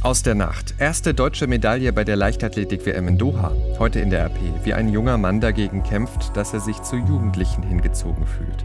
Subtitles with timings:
[0.00, 0.74] Aus der Nacht.
[0.78, 3.52] Erste deutsche Medaille bei der Leichtathletik-WM in Doha.
[3.80, 7.64] Heute in der RP, wie ein junger Mann dagegen kämpft, dass er sich zu Jugendlichen
[7.64, 8.64] hingezogen fühlt.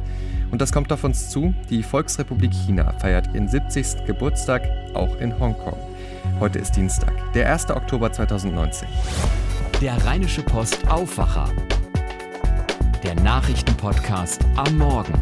[0.51, 1.51] Und das kommt auf uns zu.
[1.71, 4.05] Die Volksrepublik China feiert ihren 70.
[4.05, 4.61] Geburtstag,
[4.93, 5.77] auch in Hongkong.
[6.39, 7.71] Heute ist Dienstag, der 1.
[7.71, 8.88] Oktober 2019.
[9.81, 11.50] Der Rheinische Post Aufwacher.
[13.04, 15.13] Der Nachrichtenpodcast am Morgen.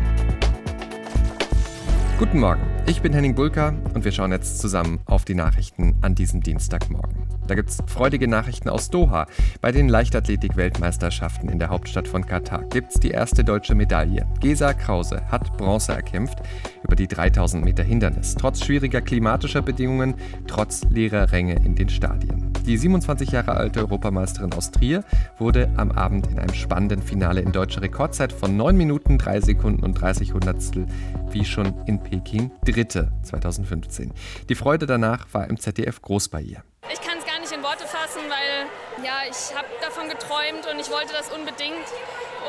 [2.20, 2.71] Guten Morgen.
[2.88, 7.28] Ich bin Henning Bulka und wir schauen jetzt zusammen auf die Nachrichten an diesem Dienstagmorgen.
[7.48, 9.28] Da gibt es freudige Nachrichten aus Doha.
[9.62, 14.26] Bei den Leichtathletik-Weltmeisterschaften in der Hauptstadt von Katar gibt es die erste deutsche Medaille.
[14.40, 16.40] Gesa Krause hat Bronze erkämpft
[16.84, 20.16] über die 3000 Meter Hindernis, trotz schwieriger klimatischer Bedingungen,
[20.48, 22.52] trotz leerer Ränge in den Stadien.
[22.66, 25.04] Die 27 Jahre alte Europameisterin aus Trier
[25.38, 29.84] wurde am Abend in einem spannenden Finale in deutscher Rekordzeit von 9 Minuten 3 Sekunden
[29.84, 30.86] und 30 Hundertstel
[31.32, 34.14] wie schon in Peking Dritte 2015.
[34.48, 36.64] Die Freude danach war im ZDF groß bei ihr.
[36.88, 40.80] Ich kann es gar nicht in Worte fassen, weil ja, ich habe davon geträumt und
[40.80, 41.88] ich wollte das unbedingt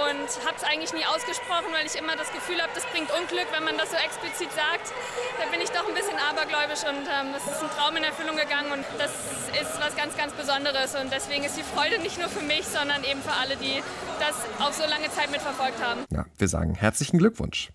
[0.06, 3.50] und habe es eigentlich nie ausgesprochen, weil ich immer das Gefühl habe, das bringt Unglück,
[3.50, 4.94] wenn man das so explizit sagt.
[5.42, 8.38] Da bin ich doch ein bisschen abergläubisch und ähm, es ist ein Traum in Erfüllung
[8.38, 9.10] gegangen und das
[9.58, 13.02] ist was ganz, ganz Besonderes und deswegen ist die Freude nicht nur für mich, sondern
[13.02, 13.82] eben für alle, die
[14.22, 16.06] das auf so lange Zeit mitverfolgt haben.
[16.14, 17.74] Ja, wir sagen herzlichen Glückwunsch.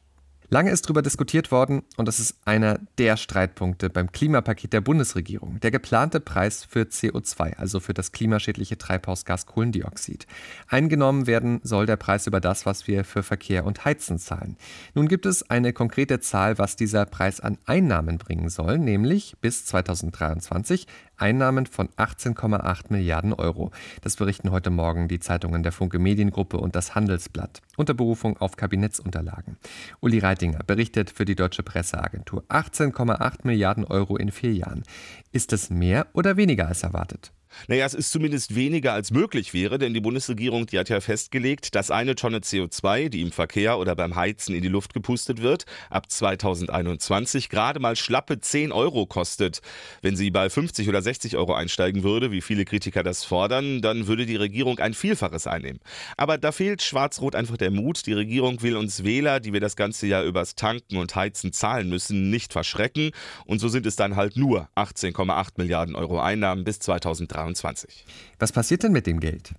[0.50, 5.59] Lange ist darüber diskutiert worden und das ist einer der Streitpunkte beim Klimapaket der Bundesregierung.
[5.59, 10.26] Der geplante Preis für CO2, also für das klimaschädliche Treibhausgas Kohlendioxid.
[10.70, 14.56] Eingenommen werden soll der Preis über das, was wir für Verkehr und Heizen zahlen.
[14.94, 19.66] Nun gibt es eine konkrete Zahl, was dieser Preis an Einnahmen bringen soll, nämlich bis
[19.66, 20.88] 2023
[21.18, 23.72] Einnahmen von 18,8 Milliarden Euro.
[24.02, 28.56] Das berichten heute Morgen die Zeitungen der Funke Mediengruppe und das Handelsblatt unter Berufung auf
[28.56, 29.58] Kabinettsunterlagen.
[30.00, 34.84] Uli Reitinger berichtet für die Deutsche Presseagentur 18,8 Milliarden Euro in vier Jahren.
[35.32, 37.32] Ist es mehr oder weniger als erwartet?
[37.68, 41.76] Naja, es ist zumindest weniger als möglich wäre, denn die Bundesregierung, die hat ja festgelegt,
[41.76, 45.66] dass eine Tonne CO2, die im Verkehr oder beim Heizen in die Luft gepustet wird,
[45.90, 49.62] ab 2021 gerade mal schlappe 10 Euro kostet.
[50.02, 54.08] Wenn sie bei 50 oder 60 Euro einsteigen würde, wie viele Kritiker das fordern, dann
[54.08, 55.80] würde die Regierung ein Vielfaches einnehmen.
[56.17, 58.06] Aber da fehlt Schwarz-Rot einfach der Mut.
[58.06, 61.90] Die Regierung will uns Wähler, die wir das ganze Jahr übers Tanken und Heizen zahlen
[61.90, 63.12] müssen, nicht verschrecken.
[63.46, 67.47] Und so sind es dann halt nur 18,8 Milliarden Euro Einnahmen bis 2023.
[67.56, 68.06] 2023.
[68.40, 69.52] Was passiert denn mit dem Geld?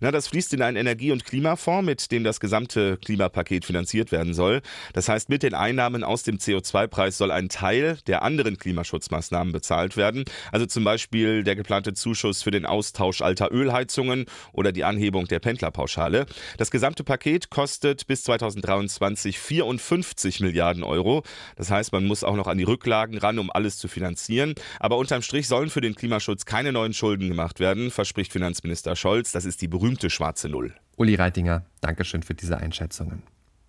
[0.00, 4.34] Na, das fließt in einen Energie- und Klimafonds, mit dem das gesamte Klimapaket finanziert werden
[4.34, 4.60] soll.
[4.92, 9.96] Das heißt, mit den Einnahmen aus dem CO2-Preis soll ein Teil der anderen Klimaschutzmaßnahmen bezahlt
[9.96, 10.24] werden.
[10.52, 15.38] Also zum Beispiel der geplante Zuschuss für den Austausch alter Ölheizungen oder die Anhebung der
[15.38, 16.26] Pendlerpauschale.
[16.56, 21.22] Das gesamte Paket kostet bis 2023 54 Milliarden Euro.
[21.56, 24.54] Das heißt, man muss auch noch an die Rücklagen ran, um alles zu finanzieren.
[24.80, 28.96] Aber unterm Strich sollen für den Klimaschutz keine neuen Schulden Schulden gemacht werden, verspricht Finanzminister
[28.96, 29.32] Scholz.
[29.32, 30.74] Das ist die berühmte schwarze Null.
[30.96, 33.22] Uli Reitinger, Dankeschön für diese Einschätzungen.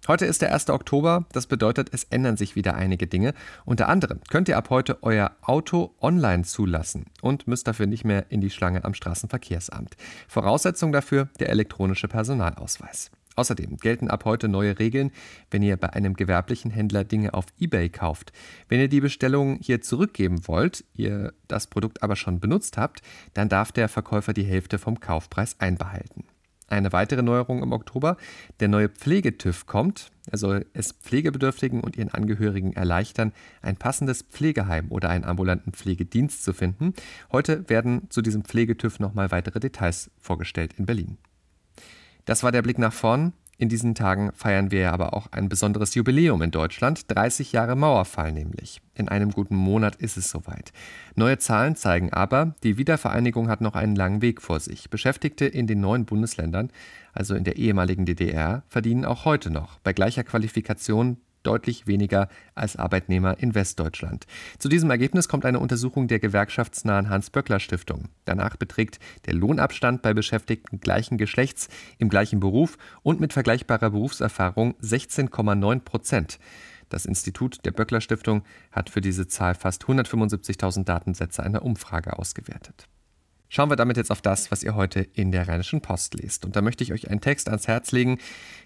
[0.08, 0.70] Heute ist der 1.
[0.70, 3.34] Oktober, das bedeutet, es ändern sich wieder einige Dinge.
[3.66, 8.26] Unter anderem könnt ihr ab heute euer Auto online zulassen und müsst dafür nicht mehr
[8.30, 9.96] in die Schlange am Straßenverkehrsamt.
[10.28, 13.12] Voraussetzung dafür der elektronische Personalausweis.
[13.36, 15.12] Außerdem gelten ab heute neue Regeln,
[15.50, 18.34] wenn ihr bei einem gewerblichen Händler Dinge auf eBay kauft.
[18.68, 23.02] Wenn ihr die Bestellung hier zurückgeben wollt, ihr das Produkt aber schon benutzt habt,
[23.34, 26.26] dann darf der Verkäufer die Hälfte vom Kaufpreis einbehalten.
[26.70, 28.16] Eine weitere Neuerung im Oktober,
[28.60, 30.12] der neue Pflegetüv kommt.
[30.30, 36.44] Er soll es Pflegebedürftigen und ihren Angehörigen erleichtern, ein passendes Pflegeheim oder einen ambulanten Pflegedienst
[36.44, 36.94] zu finden.
[37.32, 41.18] Heute werden zu diesem Pflegetüv nochmal weitere Details vorgestellt in Berlin.
[42.26, 43.34] Das war der Blick nach vorn.
[43.60, 48.32] In diesen Tagen feiern wir aber auch ein besonderes Jubiläum in Deutschland, 30 Jahre Mauerfall
[48.32, 48.82] nämlich.
[48.96, 50.72] In einem guten Monat ist es soweit.
[51.16, 54.90] Neue Zahlen zeigen aber, die Wiedervereinigung hat noch einen langen Weg vor sich.
[54.90, 56.72] Beschäftigte in den neuen Bundesländern,
[57.12, 62.76] also in der ehemaligen DDR, verdienen auch heute noch bei gleicher Qualifikation deutlich weniger als
[62.76, 64.26] Arbeitnehmer in Westdeutschland.
[64.58, 68.10] Zu diesem Ergebnis kommt eine Untersuchung der gewerkschaftsnahen Hans-Böckler-Stiftung.
[68.26, 74.76] Danach beträgt der Lohnabstand bei Beschäftigten gleichen Geschlechts im gleichen Beruf und mit vergleichbarer Berufserfahrung
[74.82, 76.40] 16,9 Prozent.
[76.90, 82.88] Das Institut der Böckler Stiftung hat für diese Zahl fast 175.000 Datensätze einer Umfrage ausgewertet.
[83.52, 86.46] Schauen wir damit jetzt auf das, was ihr heute in der Rheinischen Post lest.
[86.46, 88.20] Und da möchte ich euch einen Text ans Herz legen,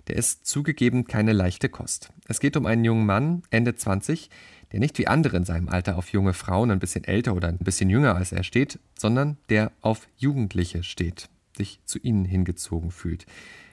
[0.08, 2.12] der ist zugegeben keine leichte Kost.
[2.28, 4.30] Es geht um einen jungen Mann, Ende 20,
[4.74, 7.60] der nicht wie andere in seinem Alter auf junge Frauen ein bisschen älter oder ein
[7.60, 13.26] bisschen jünger als er steht, sondern der auf Jugendliche steht, sich zu ihnen hingezogen fühlt.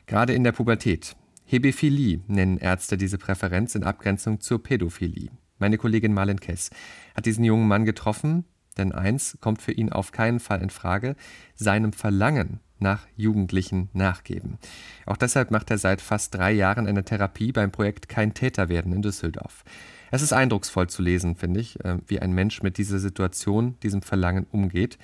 [0.06, 1.16] Gerade in der Pubertät.
[1.44, 5.30] Hebephilie nennen Ärzte diese Präferenz in Abgrenzung zur Pädophilie.
[5.58, 6.70] Meine Kollegin Marlen Kess
[7.16, 8.44] hat diesen jungen Mann getroffen,
[8.78, 11.16] Denn eins kommt für ihn auf keinen Fall in Frage,
[11.54, 14.58] seinem Verlangen nach Jugendlichen nachgeben.
[15.06, 18.92] Auch deshalb macht er seit fast drei Jahren eine Therapie beim Projekt Kein Täter werden
[18.92, 19.64] in Düsseldorf.
[20.10, 24.02] Es ist eindrucksvoll zu lesen, finde ich, äh, wie ein Mensch mit dieser Situation, diesem
[24.02, 24.98] Verlangen umgeht,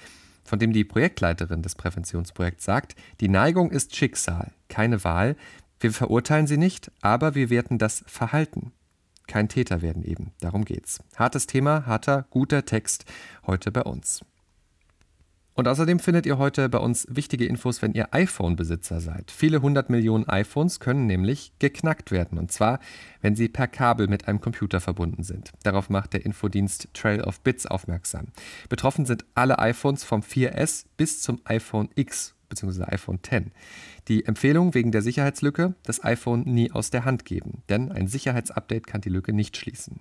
[0.44, 5.36] von dem die Projektleiterin des Präventionsprojekts sagt, die Neigung ist Schicksal, keine Wahl.
[5.80, 8.72] Wir verurteilen sie nicht, aber wir werten das Verhalten.
[9.26, 10.32] Kein Täter werden eben.
[10.40, 11.00] Darum geht's.
[11.16, 13.04] Hartes Thema, harter, guter Text
[13.46, 14.22] heute bei uns.
[15.56, 19.30] Und außerdem findet ihr heute bei uns wichtige Infos, wenn ihr iPhone-Besitzer seid.
[19.30, 22.38] Viele hundert Millionen iPhones können nämlich geknackt werden.
[22.38, 22.78] Und zwar,
[23.22, 25.52] wenn sie per Kabel mit einem Computer verbunden sind.
[25.62, 28.26] Darauf macht der Infodienst Trail of Bits aufmerksam.
[28.68, 32.84] Betroffen sind alle iPhones vom 4S bis zum iPhone X bzw.
[32.84, 33.50] iPhone X.
[34.08, 38.86] Die Empfehlung wegen der Sicherheitslücke, das iPhone nie aus der Hand geben, denn ein Sicherheitsupdate
[38.86, 40.00] kann die Lücke nicht schließen.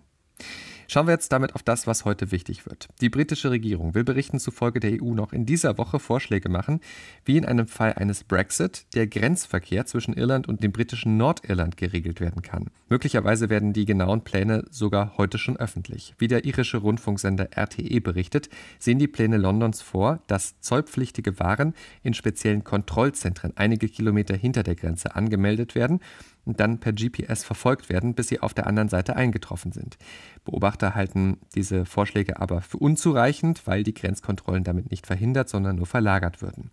[0.87, 2.87] Schauen wir jetzt damit auf das, was heute wichtig wird.
[3.01, 6.79] Die britische Regierung will Berichten zufolge der EU noch in dieser Woche Vorschläge machen,
[7.23, 12.19] wie in einem Fall eines Brexit der Grenzverkehr zwischen Irland und dem britischen Nordirland geregelt
[12.19, 12.69] werden kann.
[12.89, 16.13] Möglicherweise werden die genauen Pläne sogar heute schon öffentlich.
[16.17, 18.49] Wie der irische Rundfunksender RTE berichtet,
[18.79, 21.73] sehen die Pläne Londons vor, dass zollpflichtige Waren
[22.03, 25.99] in speziellen Kontrollzentren einige Kilometer hinter der Grenze angemeldet werden
[26.45, 29.97] und dann per GPS verfolgt werden, bis sie auf der anderen Seite eingetroffen sind.
[30.43, 35.87] Beobachter halten diese Vorschläge aber für unzureichend, weil die Grenzkontrollen damit nicht verhindert, sondern nur
[35.87, 36.71] verlagert würden.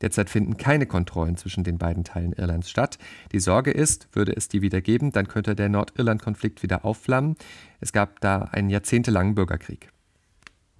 [0.00, 2.98] Derzeit finden keine Kontrollen zwischen den beiden Teilen Irlands statt.
[3.32, 7.36] Die Sorge ist, würde es die wieder geben, dann könnte der Nordirland-Konflikt wieder aufflammen.
[7.80, 9.90] Es gab da einen jahrzehntelangen Bürgerkrieg.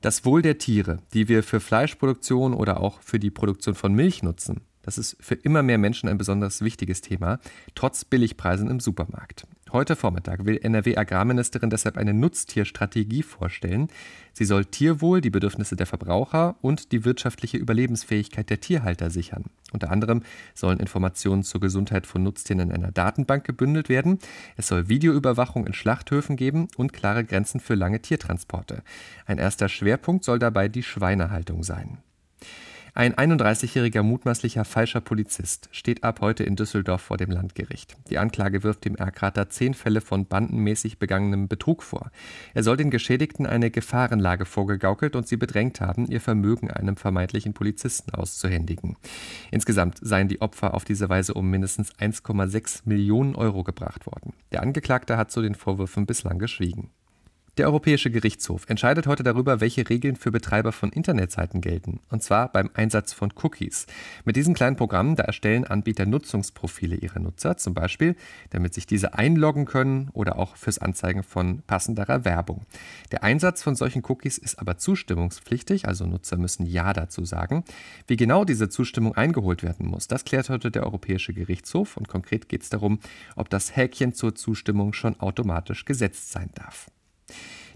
[0.01, 4.23] Das Wohl der Tiere, die wir für Fleischproduktion oder auch für die Produktion von Milch
[4.23, 7.39] nutzen, das ist für immer mehr Menschen ein besonders wichtiges Thema,
[7.75, 9.47] trotz Billigpreisen im Supermarkt.
[9.75, 13.89] Heute Vormittag will NRW-Agrarministerin deshalb eine Nutztierstrategie vorstellen.
[14.33, 19.47] Sie soll Tierwohl, die Bedürfnisse der Verbraucher und die wirtschaftliche Überlebensfähigkeit der Tierhalter sichern.
[19.73, 20.23] Unter anderem
[20.55, 24.21] sollen Informationen zur Gesundheit von Nutztieren in einer Datenbank gebündelt werden.
[24.57, 28.85] Es soll Videoüberwachung in Schlachthöfen geben und klare Grenzen für lange Tiertransporte.
[29.27, 31.99] Ein erster Schwerpunkt soll dabei die Schweinehaltung sein.
[32.97, 37.97] Ein 31-jähriger mutmaßlicher falscher Polizist steht ab heute in Düsseldorf vor dem Landgericht.
[38.09, 42.13] Die Anklage wirft dem Erkrater zehn Fälle von bandenmäßig begangenem Betrug vor.
[42.55, 47.53] Er soll den Geschädigten eine Gefahrenlage vorgegaukelt und sie bedrängt haben, ihr Vermögen einem vermeintlichen
[47.53, 48.97] Polizisten auszuhändigen.
[49.51, 54.35] Insgesamt seien die Opfer auf diese Weise um mindestens 1,6 Millionen Euro gebracht worden.
[54.53, 56.91] Der Angeklagte hat zu den Vorwürfen bislang geschwiegen.
[57.57, 62.51] Der Europäische Gerichtshof entscheidet heute darüber, welche Regeln für Betreiber von Internetseiten gelten, und zwar
[62.51, 63.87] beim Einsatz von Cookies.
[64.25, 68.17] Mit diesen kleinen Programmen, da erstellen Anbieter Nutzungsprofile ihrer Nutzer, zum Beispiel,
[68.51, 72.67] damit sich diese einloggen können oder auch fürs Anzeigen von passenderer Werbung.
[73.13, 77.63] Der Einsatz von solchen Cookies ist aber zustimmungspflichtig, also Nutzer müssen Ja dazu sagen.
[78.09, 82.49] Wie genau diese Zustimmung eingeholt werden muss, das klärt heute der Europäische Gerichtshof und konkret
[82.49, 82.99] geht es darum,
[83.37, 86.91] ob das Häkchen zur Zustimmung schon automatisch gesetzt sein darf.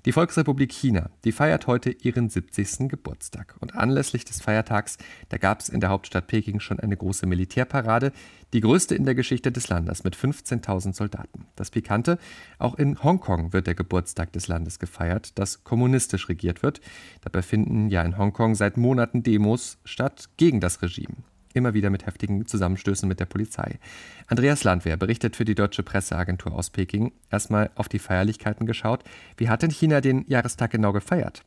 [0.04, 2.88] Die Volksrepublik China, die feiert heute ihren 70.
[2.88, 3.56] Geburtstag.
[3.58, 4.96] Und anlässlich des Feiertags,
[5.28, 8.12] da gab es in der Hauptstadt Peking schon eine große Militärparade,
[8.52, 11.46] die größte in der Geschichte des Landes mit 15.000 Soldaten.
[11.56, 12.18] Das Pikante,
[12.58, 16.80] auch in Hongkong wird der Geburtstag des Landes gefeiert, das kommunistisch regiert wird.
[17.22, 22.06] Dabei finden ja in Hongkong seit Monaten Demos statt gegen das Regime immer wieder mit
[22.06, 23.78] heftigen Zusammenstößen mit der Polizei.
[24.26, 27.12] Andreas Landwehr berichtet für die deutsche Presseagentur aus Peking.
[27.30, 29.04] Erstmal auf die Feierlichkeiten geschaut.
[29.36, 31.44] Wie hat denn China den Jahrestag genau gefeiert?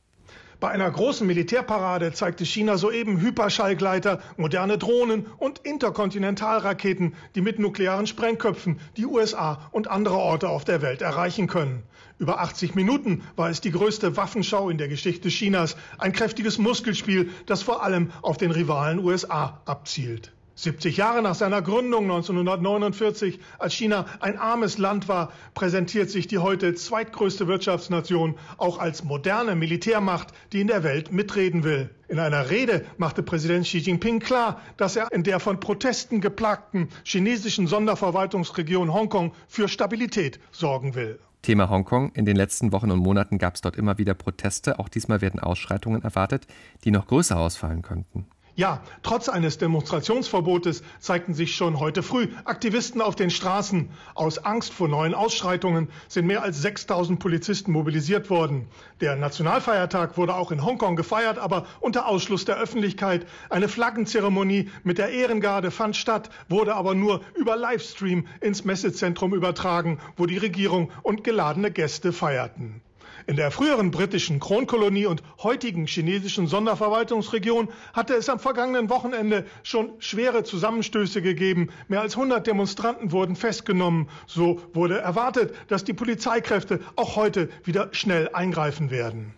[0.62, 8.06] Bei einer großen Militärparade zeigte China soeben Hyperschallgleiter, moderne Drohnen und Interkontinentalraketen, die mit nuklearen
[8.06, 11.82] Sprengköpfen die USA und andere Orte auf der Welt erreichen können.
[12.20, 17.32] Über 80 Minuten war es die größte Waffenschau in der Geschichte Chinas, ein kräftiges Muskelspiel,
[17.48, 20.32] das vor allem auf den Rivalen USA abzielt.
[20.62, 26.38] 70 Jahre nach seiner Gründung 1949, als China ein armes Land war, präsentiert sich die
[26.38, 31.90] heute zweitgrößte Wirtschaftsnation auch als moderne Militärmacht, die in der Welt mitreden will.
[32.08, 36.90] In einer Rede machte Präsident Xi Jinping klar, dass er in der von Protesten geplagten
[37.04, 41.20] chinesischen Sonderverwaltungsregion Hongkong für Stabilität sorgen will.
[41.42, 42.12] Thema Hongkong.
[42.14, 44.78] In den letzten Wochen und Monaten gab es dort immer wieder Proteste.
[44.78, 46.46] Auch diesmal werden Ausschreitungen erwartet,
[46.84, 48.28] die noch größer ausfallen könnten.
[48.56, 53.90] Ja, trotz eines Demonstrationsverbotes zeigten sich schon heute früh Aktivisten auf den Straßen.
[54.14, 58.68] Aus Angst vor neuen Ausschreitungen sind mehr als 6000 Polizisten mobilisiert worden.
[59.00, 63.26] Der Nationalfeiertag wurde auch in Hongkong gefeiert, aber unter Ausschluss der Öffentlichkeit.
[63.50, 70.00] Eine Flaggenzeremonie mit der Ehrengarde fand statt, wurde aber nur über Livestream ins Messezentrum übertragen,
[70.18, 72.82] wo die Regierung und geladene Gäste feierten.
[73.28, 79.92] In der früheren britischen Kronkolonie und heutigen chinesischen Sonderverwaltungsregion hatte es am vergangenen Wochenende schon
[80.00, 81.70] schwere Zusammenstöße gegeben.
[81.88, 84.10] Mehr als 100 Demonstranten wurden festgenommen.
[84.28, 89.34] So wurde erwartet, dass die Polizeikräfte auch heute wieder schnell eingreifen werden.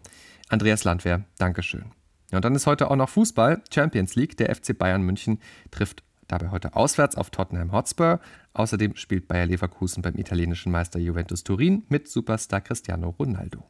[0.50, 1.86] Andreas Landwehr, Dankeschön.
[2.32, 4.38] Ja, und dann ist heute auch noch Fußball, Champions League.
[4.38, 5.40] Der FC Bayern München
[5.72, 8.20] trifft dabei heute auswärts auf Tottenham Hotspur.
[8.56, 13.64] Außerdem spielt Bayer Leverkusen beim italienischen Meister Juventus Turin mit Superstar Cristiano Ronaldo.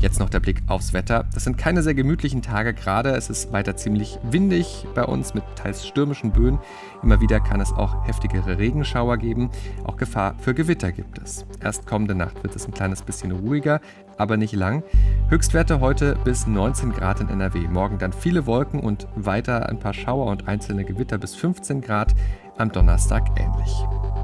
[0.00, 1.26] Jetzt noch der Blick aufs Wetter.
[1.34, 3.10] Das sind keine sehr gemütlichen Tage gerade.
[3.10, 6.60] Es ist weiter ziemlich windig bei uns mit teils stürmischen Böen.
[7.02, 9.50] Immer wieder kann es auch heftigere Regenschauer geben.
[9.82, 11.44] Auch Gefahr für Gewitter gibt es.
[11.60, 13.80] Erst kommende Nacht wird es ein kleines bisschen ruhiger,
[14.18, 14.84] aber nicht lang.
[15.30, 17.66] Höchstwerte heute bis 19 Grad in NRW.
[17.66, 22.14] Morgen dann viele Wolken und weiter ein paar Schauer und einzelne Gewitter bis 15 Grad.
[22.58, 23.72] Am Donnerstag ähnlich.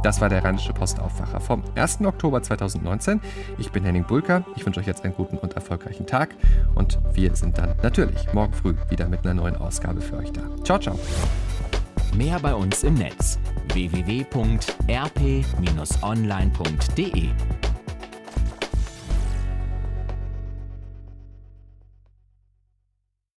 [0.02, 2.02] Das war der Rheinische Postaufwacher vom 1.
[2.02, 3.20] Oktober 2019.
[3.56, 4.44] Ich bin Henning Bulker.
[4.54, 6.34] Ich wünsche euch jetzt einen guten und erfolgreichen Tag.
[6.74, 10.42] Und wir sind dann natürlich morgen früh wieder mit einer neuen Ausgabe für euch da.
[10.62, 10.98] Ciao, ciao.
[12.14, 13.38] Mehr bei uns im Netz
[13.72, 14.14] www.rp-online.de